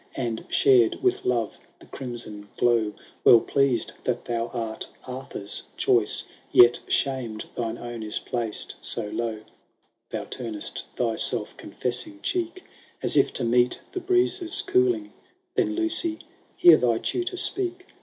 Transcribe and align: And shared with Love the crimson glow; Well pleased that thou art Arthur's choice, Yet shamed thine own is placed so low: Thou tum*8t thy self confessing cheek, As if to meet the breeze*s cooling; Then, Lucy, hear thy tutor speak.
And 0.15 0.45
shared 0.49 1.03
with 1.03 1.25
Love 1.25 1.59
the 1.77 1.85
crimson 1.85 2.49
glow; 2.57 2.95
Well 3.23 3.39
pleased 3.39 3.91
that 4.03 4.25
thou 4.25 4.47
art 4.47 4.87
Arthur's 5.05 5.61
choice, 5.77 6.23
Yet 6.51 6.79
shamed 6.87 7.45
thine 7.53 7.77
own 7.77 8.01
is 8.01 8.17
placed 8.17 8.73
so 8.81 9.09
low: 9.09 9.41
Thou 10.09 10.23
tum*8t 10.23 10.85
thy 10.97 11.17
self 11.17 11.55
confessing 11.55 12.19
cheek, 12.23 12.63
As 13.03 13.15
if 13.15 13.31
to 13.33 13.43
meet 13.43 13.81
the 13.91 13.99
breeze*s 13.99 14.63
cooling; 14.63 15.13
Then, 15.53 15.75
Lucy, 15.75 16.17
hear 16.55 16.77
thy 16.77 16.97
tutor 16.97 17.37
speak. 17.37 17.85